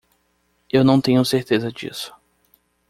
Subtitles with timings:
[0.67, 2.11] Eu não tenho certeza disso.